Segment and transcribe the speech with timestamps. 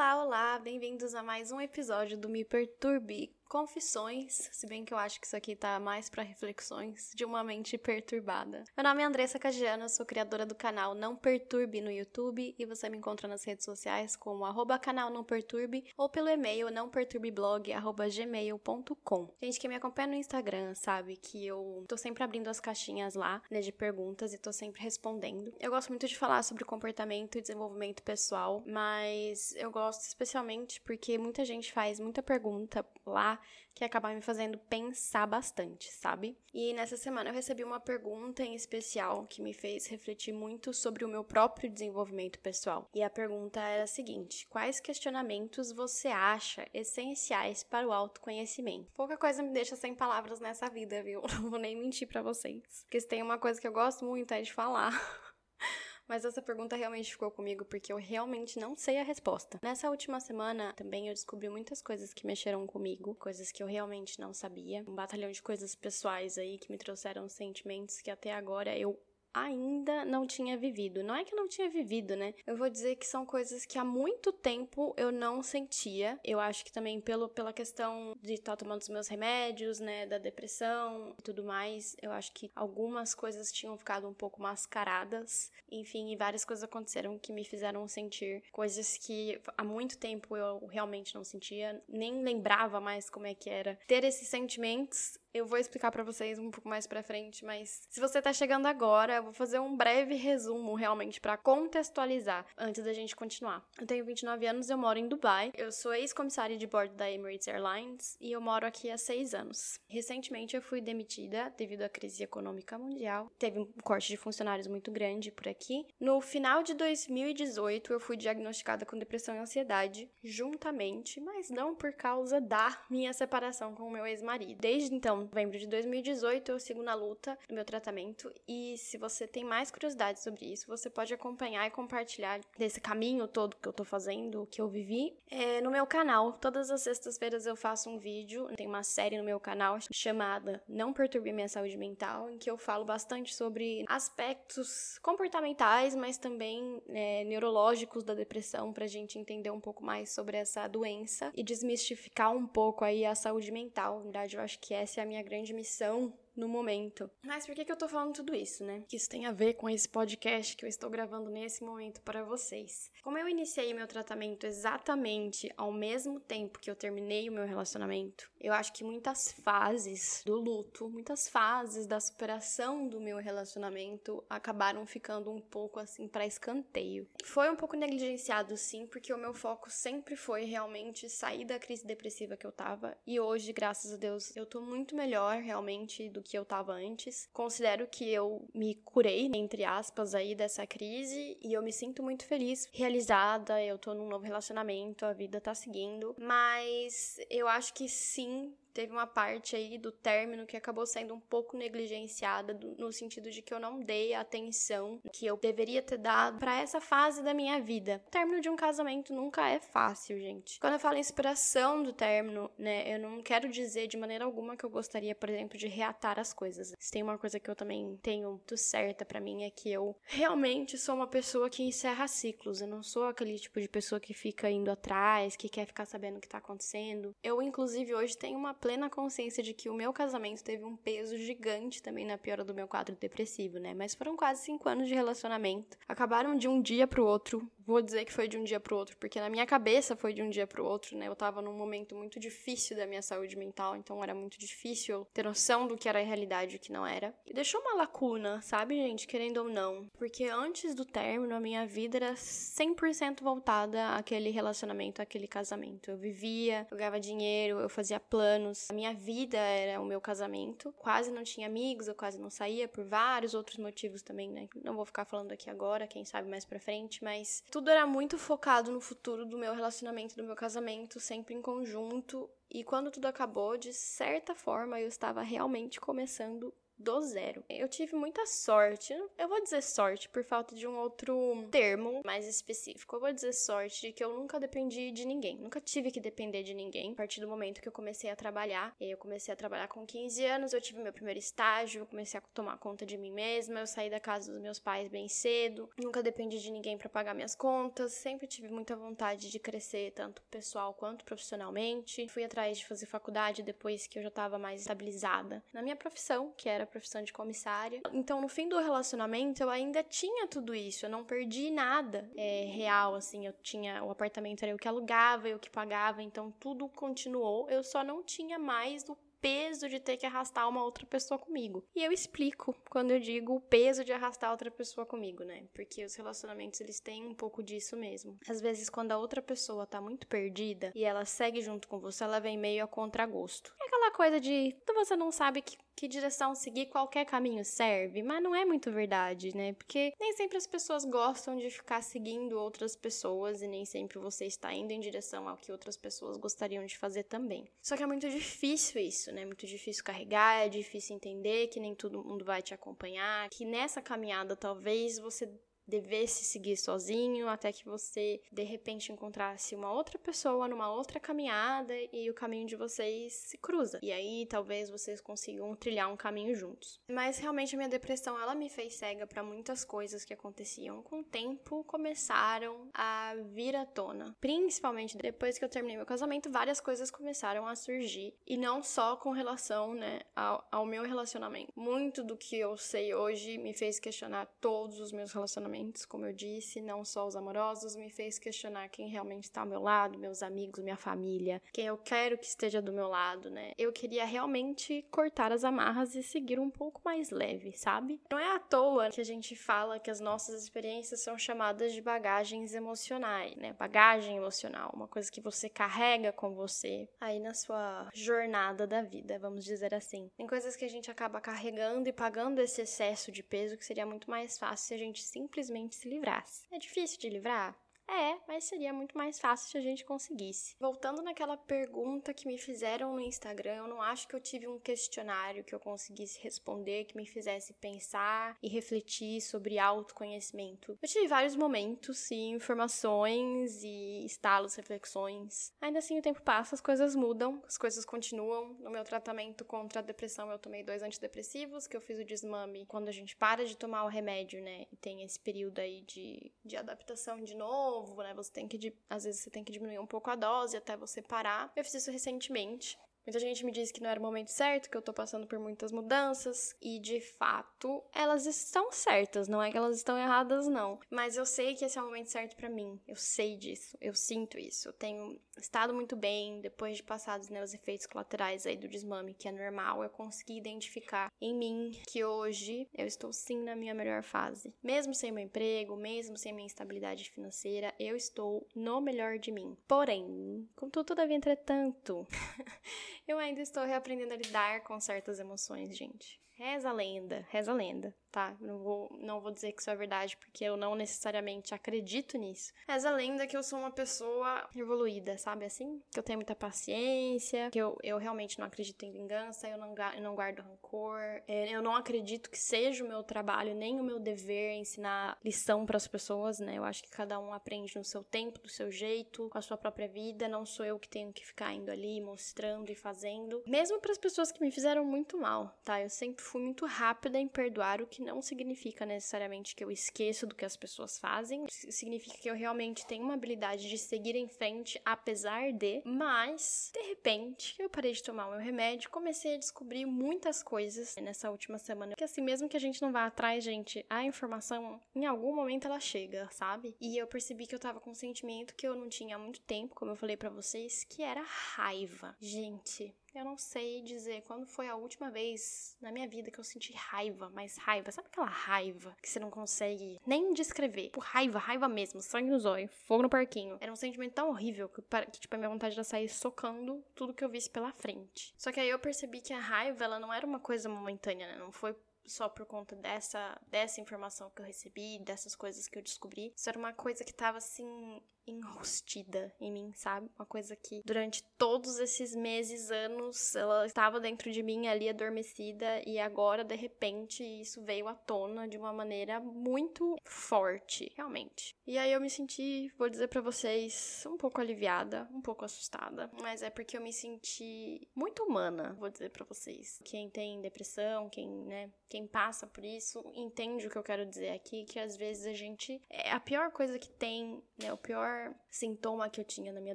[0.00, 4.98] Olá, olá, bem-vindos a mais um episódio do Me Perturbe confissões, se bem que eu
[4.98, 8.62] acho que isso aqui tá mais para reflexões de uma mente perturbada.
[8.76, 12.88] Meu nome é Andressa Cagiana, sou criadora do canal Não Perturbe no YouTube e você
[12.88, 19.34] me encontra nas redes sociais como arroba canal Não Perturbe ou pelo e-mail nãoperturbeblog@gmail.com.
[19.42, 23.42] Gente que me acompanha no Instagram sabe que eu tô sempre abrindo as caixinhas lá,
[23.50, 25.52] né, de perguntas e tô sempre respondendo.
[25.58, 31.18] Eu gosto muito de falar sobre comportamento e desenvolvimento pessoal, mas eu gosto especialmente porque
[31.18, 33.39] muita gente faz muita pergunta lá
[33.74, 36.36] que acaba me fazendo pensar bastante, sabe?
[36.52, 41.04] E nessa semana eu recebi uma pergunta em especial que me fez refletir muito sobre
[41.04, 42.88] o meu próprio desenvolvimento pessoal.
[42.94, 48.92] E a pergunta era a seguinte: quais questionamentos você acha essenciais para o autoconhecimento?
[48.92, 51.22] Pouca coisa me deixa sem palavras nessa vida, viu?
[51.40, 52.62] Não vou nem mentir para vocês.
[52.82, 54.92] Porque se tem uma coisa que eu gosto muito é de falar.
[56.10, 59.60] Mas essa pergunta realmente ficou comigo porque eu realmente não sei a resposta.
[59.62, 64.18] Nessa última semana também eu descobri muitas coisas que mexeram comigo, coisas que eu realmente
[64.18, 64.82] não sabia.
[64.88, 69.00] Um batalhão de coisas pessoais aí que me trouxeram sentimentos que até agora eu
[69.32, 71.02] ainda não tinha vivido.
[71.02, 72.34] Não é que eu não tinha vivido, né?
[72.46, 76.18] Eu vou dizer que são coisas que há muito tempo eu não sentia.
[76.24, 80.18] Eu acho que também pelo, pela questão de estar tomando os meus remédios, né, da
[80.18, 85.50] depressão e tudo mais, eu acho que algumas coisas tinham ficado um pouco mascaradas.
[85.70, 90.66] Enfim, e várias coisas aconteceram que me fizeram sentir coisas que há muito tempo eu
[90.66, 95.58] realmente não sentia, nem lembrava mais como é que era ter esses sentimentos eu vou
[95.58, 99.22] explicar para vocês um pouco mais para frente, mas se você tá chegando agora, eu
[99.22, 103.64] vou fazer um breve resumo realmente para contextualizar antes da gente continuar.
[103.80, 105.52] Eu tenho 29 anos, eu moro em Dubai.
[105.56, 109.78] Eu sou ex-comissária de bordo da Emirates Airlines e eu moro aqui há seis anos.
[109.88, 113.30] Recentemente eu fui demitida devido à crise econômica mundial.
[113.38, 115.86] Teve um corte de funcionários muito grande por aqui.
[116.00, 121.92] No final de 2018 eu fui diagnosticada com depressão e ansiedade juntamente, mas não por
[121.92, 124.60] causa da minha separação com o meu ex-marido.
[124.60, 128.32] Desde então novembro de 2018, eu sigo na luta do meu tratamento.
[128.46, 133.26] E se você tem mais curiosidade sobre isso, você pode acompanhar e compartilhar desse caminho
[133.28, 136.32] todo que eu tô fazendo, que eu vivi, é, no meu canal.
[136.34, 138.46] Todas as sextas-feiras eu faço um vídeo.
[138.56, 142.56] Tem uma série no meu canal chamada Não Perturbe Minha Saúde Mental, em que eu
[142.56, 149.60] falo bastante sobre aspectos comportamentais, mas também é, neurológicos da depressão, pra gente entender um
[149.60, 153.98] pouco mais sobre essa doença e desmistificar um pouco aí a saúde mental.
[153.98, 157.10] Na verdade, eu acho que essa é a minha grande missão no momento.
[157.24, 158.84] Mas por que, que eu tô falando tudo isso, né?
[158.88, 162.22] Que isso tem a ver com esse podcast que eu estou gravando nesse momento para
[162.22, 162.90] vocês.
[163.02, 168.30] Como eu iniciei meu tratamento exatamente ao mesmo tempo que eu terminei o meu relacionamento,
[168.40, 174.86] eu acho que muitas fases do luto, muitas fases da superação do meu relacionamento acabaram
[174.86, 177.08] ficando um pouco assim para escanteio.
[177.24, 181.86] Foi um pouco negligenciado sim, porque o meu foco sempre foi realmente sair da crise
[181.86, 186.19] depressiva que eu tava e hoje, graças a Deus, eu tô muito melhor realmente do
[186.22, 187.28] que eu tava antes.
[187.32, 192.24] Considero que eu me curei, entre aspas, aí dessa crise e eu me sinto muito
[192.24, 193.62] feliz, realizada.
[193.62, 198.92] Eu tô num novo relacionamento, a vida tá seguindo, mas eu acho que sim, teve
[198.92, 203.52] uma parte aí do término que acabou sendo um pouco negligenciada no sentido de que
[203.52, 207.60] eu não dei a atenção que eu deveria ter dado para essa fase da minha
[207.60, 208.02] vida.
[208.06, 210.58] O término de um casamento nunca é fácil, gente.
[210.60, 214.64] Quando eu falo inspiração do término, né, eu não quero dizer de maneira alguma que
[214.64, 216.72] eu gostaria, por exemplo, de reatar as coisas.
[216.78, 219.96] Se tem uma coisa que eu também tenho muito certa para mim é que eu
[220.06, 222.60] realmente sou uma pessoa que encerra ciclos.
[222.60, 226.16] Eu não sou aquele tipo de pessoa que fica indo atrás, que quer ficar sabendo
[226.16, 227.14] o que tá acontecendo.
[227.22, 231.16] Eu inclusive hoje tenho uma plena consciência de que o meu casamento teve um peso
[231.16, 233.74] gigante também na piora do meu quadro depressivo, né?
[233.74, 235.78] Mas foram quase cinco anos de relacionamento.
[235.88, 237.50] Acabaram de um dia pro outro.
[237.70, 240.22] Vou dizer que foi de um dia pro outro, porque na minha cabeça foi de
[240.22, 241.06] um dia pro outro, né?
[241.06, 245.24] Eu tava num momento muito difícil da minha saúde mental, então era muito difícil ter
[245.24, 247.14] noção do que era a realidade e o que não era.
[247.24, 249.06] E deixou uma lacuna, sabe, gente?
[249.06, 249.88] Querendo ou não.
[249.96, 255.90] Porque antes do término, a minha vida era 100% voltada àquele relacionamento, àquele casamento.
[255.90, 260.00] Eu vivia, eu ganhava dinheiro, eu fazia planos anos, a minha vida era o meu
[260.00, 260.72] casamento.
[260.78, 264.48] Quase não tinha amigos, eu quase não saía por vários outros motivos também, né?
[264.64, 268.16] Não vou ficar falando aqui agora, quem sabe mais pra frente, mas tudo era muito
[268.16, 272.30] focado no futuro do meu relacionamento, do meu casamento, sempre em conjunto.
[272.48, 277.44] E quando tudo acabou, de certa forma, eu estava realmente começando do zero.
[277.48, 282.26] Eu tive muita sorte, eu vou dizer sorte por falta de um outro termo mais
[282.26, 282.96] específico.
[282.96, 286.42] Eu vou dizer sorte de que eu nunca dependi de ninguém, nunca tive que depender
[286.42, 286.92] de ninguém.
[286.92, 290.24] A partir do momento que eu comecei a trabalhar, eu comecei a trabalhar com 15
[290.24, 293.66] anos, eu tive meu primeiro estágio, eu comecei a tomar conta de mim mesma, eu
[293.66, 297.34] saí da casa dos meus pais bem cedo, nunca dependi de ninguém para pagar minhas
[297.34, 302.08] contas, sempre tive muita vontade de crescer tanto pessoal quanto profissionalmente.
[302.08, 306.32] Fui atrás de fazer faculdade depois que eu já estava mais estabilizada na minha profissão,
[306.36, 307.80] que era profissão de comissária.
[307.92, 312.44] Então, no fim do relacionamento, eu ainda tinha tudo isso, eu não perdi nada é,
[312.46, 313.26] real, assim.
[313.26, 317.48] Eu tinha o apartamento era eu que alugava, eu que pagava, então tudo continuou.
[317.50, 321.62] Eu só não tinha mais o peso de ter que arrastar uma outra pessoa comigo.
[321.74, 325.44] E eu explico quando eu digo o peso de arrastar outra pessoa comigo, né?
[325.54, 328.18] Porque os relacionamentos eles têm um pouco disso mesmo.
[328.28, 332.02] Às vezes quando a outra pessoa tá muito perdida e ela segue junto com você,
[332.04, 333.54] ela vem meio a contragosto.
[333.60, 338.22] É aquela coisa de você não sabe que que direção seguir, qualquer caminho serve, mas
[338.22, 339.54] não é muito verdade, né?
[339.54, 344.26] Porque nem sempre as pessoas gostam de ficar seguindo outras pessoas e nem sempre você
[344.26, 347.48] está indo em direção ao que outras pessoas gostariam de fazer também.
[347.62, 349.24] Só que é muito difícil isso, né?
[349.24, 353.80] Muito difícil carregar, é difícil entender que nem todo mundo vai te acompanhar, que nessa
[353.80, 355.32] caminhada talvez você
[355.70, 361.72] devesse seguir sozinho até que você de repente encontrasse uma outra pessoa numa outra caminhada
[361.92, 363.78] e o caminho de vocês se cruza.
[363.82, 366.80] E aí talvez vocês consigam trilhar um caminho juntos.
[366.88, 370.82] Mas realmente a minha depressão ela me fez cega para muitas coisas que aconteciam.
[370.82, 374.16] Com o tempo começaram a vir à tona.
[374.20, 378.96] Principalmente depois que eu terminei meu casamento, várias coisas começaram a surgir e não só
[378.96, 381.52] com relação, né, ao, ao meu relacionamento.
[381.54, 386.06] Muito do que eu sei hoje me fez questionar todos os meus relacionamentos relacionamentos, como
[386.06, 389.98] eu disse, não só os amorosos, me fez questionar quem realmente está ao meu lado,
[389.98, 393.52] meus amigos, minha família, quem eu quero que esteja do meu lado, né?
[393.58, 398.00] Eu queria realmente cortar as amarras e seguir um pouco mais leve, sabe?
[398.10, 401.80] Não é à toa que a gente fala que as nossas experiências são chamadas de
[401.80, 403.52] bagagens emocionais, né?
[403.52, 409.18] Bagagem emocional, uma coisa que você carrega com você aí na sua jornada da vida,
[409.18, 410.10] vamos dizer assim.
[410.16, 413.86] Tem coisas que a gente acaba carregando e pagando esse excesso de peso que seria
[413.86, 416.46] muito mais fácil se a gente simplesmente simplesmente se livrasse.
[416.52, 417.58] É difícil de livrar?
[417.90, 420.54] É, mas seria muito mais fácil se a gente conseguisse.
[420.60, 424.60] Voltando naquela pergunta que me fizeram no Instagram, eu não acho que eu tive um
[424.60, 430.78] questionário que eu conseguisse responder, que me fizesse pensar e refletir sobre autoconhecimento.
[430.80, 435.52] Eu tive vários momentos e informações e estalos, reflexões.
[435.60, 438.54] Ainda assim, o tempo passa, as coisas mudam, as coisas continuam.
[438.60, 442.66] No meu tratamento contra a depressão, eu tomei dois antidepressivos, que eu fiz o desmame
[442.66, 444.66] quando a gente para de tomar o remédio, né?
[444.70, 448.12] E tem esse período aí de, de adaptação de novo novo, né?
[448.14, 451.00] Você tem que, às vezes, você tem que diminuir um pouco a dose até você
[451.02, 451.50] parar.
[451.56, 452.78] Eu fiz isso recentemente.
[453.06, 455.38] Muita gente me disse que não era o momento certo, que eu tô passando por
[455.38, 460.78] muitas mudanças, e de fato, elas estão certas, não é que elas estão erradas não,
[460.90, 462.80] mas eu sei que esse é o momento certo para mim.
[462.86, 464.68] Eu sei disso, eu sinto isso.
[464.68, 469.14] Eu tenho estado muito bem depois de passados né, os efeitos colaterais aí do desmame,
[469.14, 469.82] que é normal.
[469.82, 474.54] Eu consegui identificar em mim que hoje eu estou sim na minha melhor fase.
[474.62, 479.56] Mesmo sem meu emprego, mesmo sem minha estabilidade financeira, eu estou no melhor de mim.
[479.66, 482.06] Porém, contudo, todavia, entretanto,
[483.06, 486.20] eu ainda estou reaprendendo a lidar com certas emoções, gente.
[486.36, 488.36] Reza a lenda, reza a lenda tá?
[488.40, 492.52] Não vou, não vou dizer que isso é verdade, porque eu não necessariamente acredito nisso.
[492.66, 495.82] Mas a lenda que eu sou uma pessoa evoluída, sabe assim?
[495.90, 499.74] Que eu tenho muita paciência, que eu, eu realmente não acredito em vingança, eu não,
[499.94, 503.84] eu não guardo rancor, é, eu não acredito que seja o meu trabalho, nem o
[503.84, 506.56] meu dever ensinar lição para as pessoas, né?
[506.56, 509.56] Eu acho que cada um aprende no seu tempo, do seu jeito, com a sua
[509.56, 510.28] própria vida.
[510.28, 513.42] Não sou eu que tenho que ficar indo ali mostrando e fazendo.
[513.46, 515.80] Mesmo para as pessoas que me fizeram muito mal, tá?
[515.80, 519.70] Eu sempre fui muito rápida em perdoar o que que não significa necessariamente que eu
[519.70, 524.16] esqueço do que as pessoas fazem, significa que eu realmente tenho uma habilidade de seguir
[524.16, 529.34] em frente apesar de, mas de repente eu parei de tomar o meu remédio, comecei
[529.34, 533.04] a descobrir muitas coisas nessa última semana, que assim mesmo que a gente não vá
[533.04, 536.74] atrás, gente, a informação em algum momento ela chega, sabe?
[536.80, 539.40] E eu percebi que eu tava com um sentimento que eu não tinha há muito
[539.42, 542.16] tempo, como eu falei para vocês, que era raiva.
[542.18, 546.44] Gente, eu não sei dizer quando foi a última vez na minha vida que eu
[546.44, 547.90] senti raiva, mas raiva.
[547.90, 550.90] Sabe aquela raiva que você não consegue nem descrever?
[550.90, 553.58] Por raiva, raiva mesmo, sangue nos olhos, fogo no parquinho.
[553.60, 557.14] Era um sentimento tão horrível que, que, tipo, a minha vontade era sair socando tudo
[557.14, 558.34] que eu visse pela frente.
[558.36, 561.38] Só que aí eu percebi que a raiva, ela não era uma coisa momentânea, né?
[561.38, 561.74] Não foi
[562.10, 566.32] só por conta dessa, dessa informação que eu recebi, dessas coisas que eu descobri.
[566.36, 570.08] Isso era uma coisa que tava assim enrustida em mim, sabe?
[570.18, 575.82] Uma coisa que durante todos esses meses, anos, ela estava dentro de mim ali adormecida
[575.86, 581.54] e agora de repente isso veio à tona de uma maneira muito forte, realmente.
[581.66, 586.10] E aí eu me senti, vou dizer para vocês, um pouco aliviada, um pouco assustada,
[586.20, 589.80] mas é porque eu me senti muito humana, vou dizer para vocês.
[589.84, 594.30] Quem tem depressão, quem, né, quem passa por isso, entende o que eu quero dizer
[594.30, 598.34] aqui, que às vezes a gente é a pior coisa que tem, né, o pior
[598.50, 599.74] sintoma que eu tinha na minha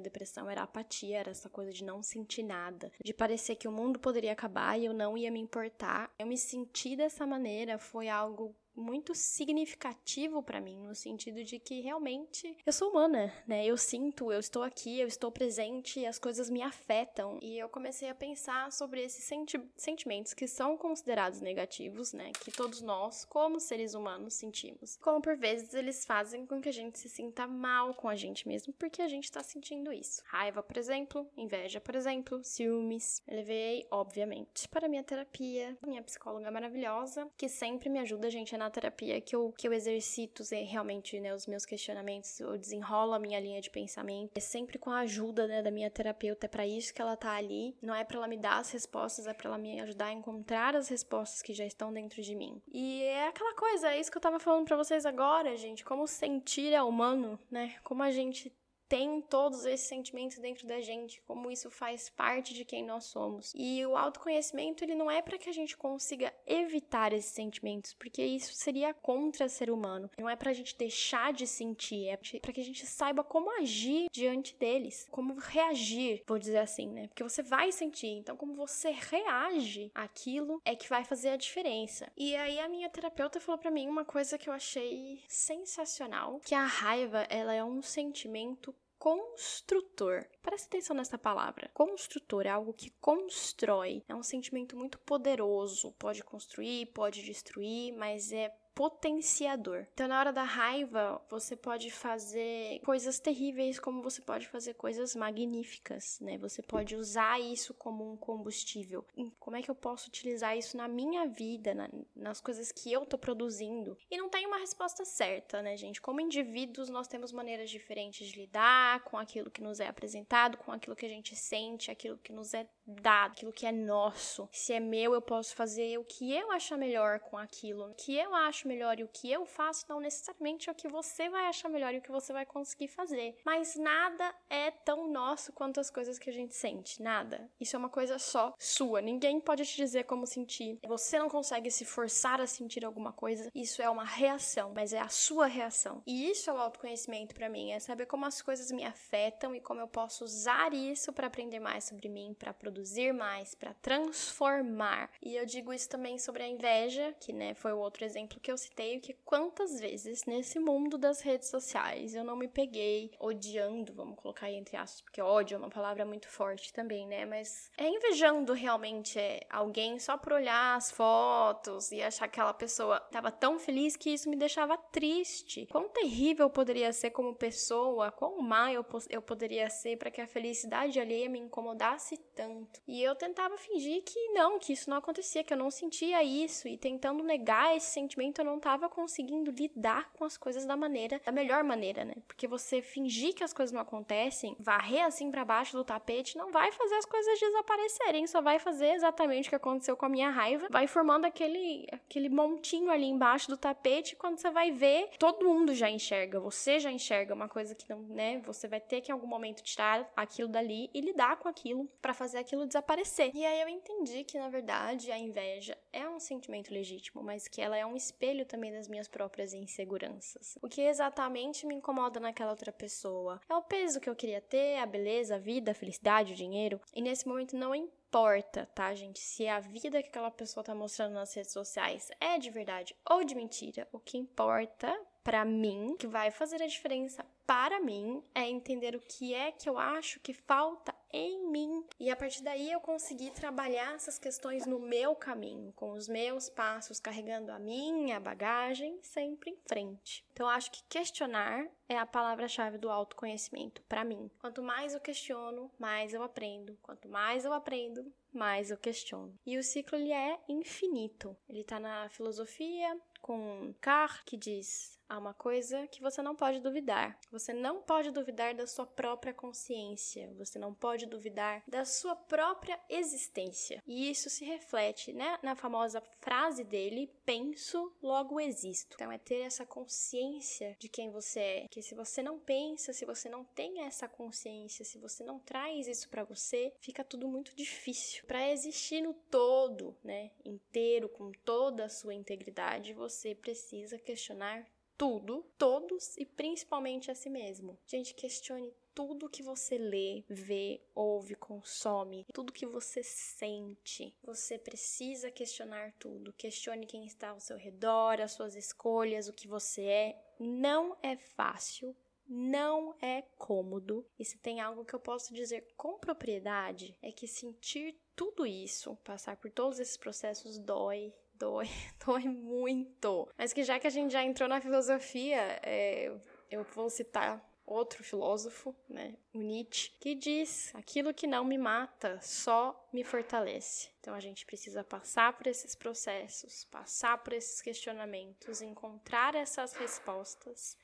[0.00, 3.98] depressão era apatia, era essa coisa de não sentir nada, de parecer que o mundo
[3.98, 6.12] poderia acabar e eu não ia me importar.
[6.18, 11.80] Eu me senti dessa maneira foi algo muito significativo para mim, no sentido de que
[11.80, 13.64] realmente eu sou humana, né?
[13.64, 17.38] Eu sinto, eu estou aqui, eu estou presente as coisas me afetam.
[17.42, 22.32] E eu comecei a pensar sobre esses senti sentimentos que são considerados negativos, né?
[22.40, 24.96] Que todos nós, como seres humanos, sentimos.
[24.96, 28.46] Como por vezes eles fazem com que a gente se sinta mal com a gente
[28.46, 30.22] mesmo, porque a gente está sentindo isso.
[30.26, 33.22] Raiva, por exemplo, inveja, por exemplo, ciúmes.
[33.26, 38.54] Eu levei, obviamente, para minha terapia, minha psicóloga maravilhosa, que sempre me ajuda a gente
[38.54, 43.14] a na terapia que eu, que eu exercito realmente né, os meus questionamentos, eu desenrolo
[43.14, 44.32] a minha linha de pensamento.
[44.36, 47.32] É sempre com a ajuda né, da minha terapeuta, é para isso que ela tá
[47.32, 47.76] ali.
[47.80, 50.74] Não é para ela me dar as respostas, é para ela me ajudar a encontrar
[50.74, 52.60] as respostas que já estão dentro de mim.
[52.72, 55.84] E é aquela coisa, é isso que eu tava falando para vocês agora, gente.
[55.84, 57.76] Como sentir é humano, né?
[57.84, 58.52] Como a gente
[58.88, 63.52] tem todos esses sentimentos dentro da gente, como isso faz parte de quem nós somos.
[63.54, 68.22] E o autoconhecimento, ele não é para que a gente consiga evitar esses sentimentos, porque
[68.22, 70.10] isso seria contra ser humano.
[70.18, 74.06] Não é pra gente deixar de sentir, é para que a gente saiba como agir
[74.12, 77.08] diante deles, como reagir, vou dizer assim, né?
[77.08, 82.10] Porque você vai sentir, então como você reage àquilo é que vai fazer a diferença.
[82.16, 86.54] E aí a minha terapeuta falou para mim uma coisa que eu achei sensacional, que
[86.54, 88.74] a raiva, ela é um sentimento
[89.06, 90.26] construtor.
[90.42, 91.70] Presta atenção nessa palavra.
[91.72, 94.02] Construtor é algo que constrói.
[94.08, 95.92] É um sentimento muito poderoso.
[95.92, 99.86] Pode construir, pode destruir, mas é potenciador.
[99.94, 105.16] Então, na hora da raiva, você pode fazer coisas terríveis, como você pode fazer coisas
[105.16, 106.36] magníficas, né?
[106.36, 109.02] Você pode usar isso como um combustível.
[109.40, 113.06] Como é que eu posso utilizar isso na minha vida, na, nas coisas que eu
[113.06, 113.96] tô produzindo?
[114.10, 116.02] E não tem uma resposta certa, né, gente?
[116.02, 120.70] Como indivíduos, nós temos maneiras diferentes de lidar com aquilo que nos é apresentado, com
[120.70, 124.48] aquilo que a gente sente, aquilo que nos é dado, aquilo que é nosso.
[124.52, 128.16] Se é meu, eu posso fazer o que eu achar melhor com aquilo, o que
[128.16, 131.46] eu acho melhor e o que eu faço não necessariamente é o que você vai
[131.46, 133.36] achar melhor e o que você vai conseguir fazer.
[133.44, 137.02] Mas nada é tão nosso quanto as coisas que a gente sente.
[137.02, 137.50] Nada.
[137.60, 139.00] Isso é uma coisa só sua.
[139.00, 140.78] Ninguém pode te dizer como sentir.
[140.86, 143.50] Você não consegue se forçar a sentir alguma coisa.
[143.54, 146.02] Isso é uma reação, mas é a sua reação.
[146.06, 149.60] E isso é o autoconhecimento para mim, é saber como as coisas me afetam e
[149.60, 152.75] como eu posso usar isso para aprender mais sobre mim, para produzir
[153.12, 155.10] mais, para transformar.
[155.22, 158.50] E eu digo isso também sobre a inveja, que né, foi o outro exemplo que
[158.50, 163.92] eu citei que quantas vezes nesse mundo das redes sociais eu não me peguei odiando,
[163.92, 167.24] vamos colocar aí entre aspas, porque ódio é uma palavra muito forte também, né?
[167.24, 169.18] Mas é invejando realmente
[169.50, 174.10] alguém só por olhar as fotos e achar que aquela pessoa tava tão feliz que
[174.10, 175.66] isso me deixava triste.
[175.70, 180.20] Quão terrível eu poderia ser como pessoa, quão má eu, eu poderia ser para que
[180.20, 182.65] a felicidade alheia me incomodasse tanto.
[182.86, 186.68] E eu tentava fingir que não, que isso não acontecia, que eu não sentia isso.
[186.68, 191.32] E tentando negar esse sentimento não estava conseguindo lidar com as coisas da maneira, da
[191.32, 192.14] melhor maneira, né?
[192.26, 196.50] Porque você fingir que as coisas não acontecem, varrer assim para baixo do tapete, não
[196.50, 200.30] vai fazer as coisas desaparecerem, só vai fazer exatamente o que aconteceu com a minha
[200.30, 205.10] raiva, vai formando aquele aquele montinho ali embaixo do tapete, e quando você vai ver,
[205.18, 208.40] todo mundo já enxerga, você já enxerga uma coisa que não, né?
[208.46, 212.14] Você vai ter que em algum momento tirar aquilo dali e lidar com aquilo para
[212.14, 213.30] fazer aquilo desaparecer.
[213.34, 217.60] E aí eu entendi que na verdade a inveja é um sentimento legítimo, mas que
[217.60, 220.56] ela é um espelho também das minhas próprias inseguranças.
[220.62, 223.40] O que exatamente me incomoda naquela outra pessoa?
[223.48, 226.80] É o peso que eu queria ter, a beleza, a vida, a felicidade, o dinheiro.
[226.94, 229.18] E nesse momento não importa, tá, gente?
[229.18, 233.24] Se a vida que aquela pessoa tá mostrando nas redes sociais é de verdade ou
[233.24, 233.88] de mentira.
[233.92, 234.96] O que importa
[235.26, 239.68] para mim, que vai fazer a diferença para mim, é entender o que é que
[239.68, 241.75] eu acho que falta em mim.
[242.06, 246.48] E a partir daí eu consegui trabalhar essas questões no meu caminho, com os meus
[246.48, 250.24] passos, carregando a minha bagagem sempre em frente.
[250.32, 254.30] Então acho que questionar é a palavra-chave do autoconhecimento para mim.
[254.38, 256.78] Quanto mais eu questiono, mais eu aprendo.
[256.80, 259.36] Quanto mais eu aprendo, mais eu questiono.
[259.44, 261.36] E o ciclo ele é infinito.
[261.48, 266.60] Ele tá na filosofia com Carr que diz Há uma coisa que você não pode
[266.60, 267.18] duvidar.
[267.30, 270.32] Você não pode duvidar da sua própria consciência.
[270.34, 273.82] Você não pode duvidar da sua própria existência.
[273.86, 278.96] E isso se reflete né, na famosa frase dele: penso, logo existo.
[278.96, 281.68] Então é ter essa consciência de quem você é.
[281.70, 285.86] Que se você não pensa, se você não tem essa consciência, se você não traz
[285.86, 288.24] isso para você, fica tudo muito difícil.
[288.26, 295.44] Para existir no todo, né, inteiro, com toda a sua integridade, você precisa questionar tudo,
[295.58, 297.78] todos e principalmente a si mesmo.
[297.86, 304.16] Gente, questione tudo que você lê, vê, ouve, consome, tudo que você sente.
[304.24, 306.32] Você precisa questionar tudo.
[306.32, 310.22] Questione quem está ao seu redor, as suas escolhas, o que você é.
[310.40, 311.94] Não é fácil,
[312.26, 314.06] não é cômodo.
[314.18, 318.96] E se tem algo que eu posso dizer com propriedade, é que sentir tudo isso,
[319.04, 321.68] passar por todos esses processos dói, dói,
[322.04, 323.28] dói muito.
[323.36, 326.12] Mas que já que a gente já entrou na filosofia, é,
[326.50, 332.20] eu vou citar outro filósofo, né, o Nietzsche, que diz: aquilo que não me mata
[332.22, 333.90] só me fortalece.
[334.00, 340.76] Então a gente precisa passar por esses processos, passar por esses questionamentos, encontrar essas respostas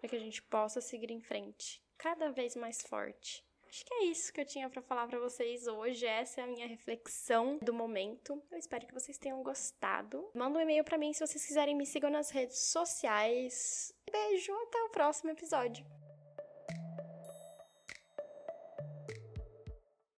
[0.00, 3.44] para que a gente possa seguir em frente, cada vez mais forte.
[3.74, 6.06] Acho que é isso que eu tinha para falar para vocês hoje.
[6.06, 8.40] Essa é a minha reflexão do momento.
[8.52, 10.30] Eu espero que vocês tenham gostado.
[10.32, 13.92] Manda um e-mail para mim se vocês quiserem me sigam nas redes sociais.
[14.08, 15.84] Beijo, até o próximo episódio.